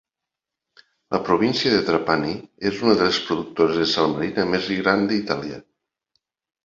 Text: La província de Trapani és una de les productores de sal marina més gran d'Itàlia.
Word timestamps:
La 1.15 1.19
província 1.27 1.73
de 1.73 1.83
Trapani 1.89 2.33
és 2.71 2.81
una 2.87 2.95
de 3.01 3.09
les 3.09 3.21
productores 3.29 3.77
de 3.83 3.87
sal 3.93 4.13
marina 4.17 4.47
més 4.55 4.73
gran 4.85 5.07
d'Itàlia. 5.13 5.61